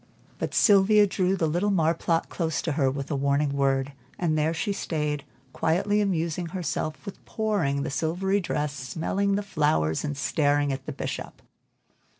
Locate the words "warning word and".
3.15-4.35